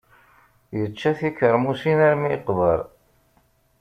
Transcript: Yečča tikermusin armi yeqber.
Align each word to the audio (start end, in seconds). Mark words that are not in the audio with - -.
Yečča 0.79 1.11
tikermusin 1.17 1.99
armi 2.07 2.27
yeqber. 2.31 2.79